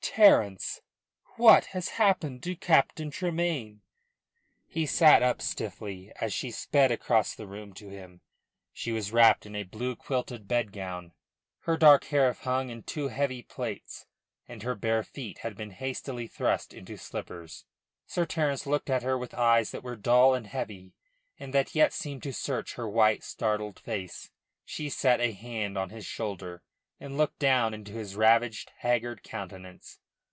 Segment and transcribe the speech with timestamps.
[0.03, 0.81] "Terence!
[1.37, 3.81] What has happened to Captain Tremayne?"
[4.67, 8.19] He sat up stiffly, as she sped across the room to him.
[8.73, 11.13] She was wrapped in a blue quilted bed gown,
[11.61, 14.05] her dark hair hung in two heavy plaits,
[14.49, 17.63] and her bare feet had been hastily thrust into slippers.
[18.05, 20.93] Sir Terence looked at her with eyes that were dull and heavy
[21.39, 24.29] and that yet seemed to search her white, startled face.
[24.65, 26.63] She set a hand on his shoulder,
[26.99, 29.97] and looked down into his ravaged, haggard countenance.